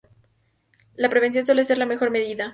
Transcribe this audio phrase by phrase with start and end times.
[0.95, 2.49] La prevención suele ser la mejor medida.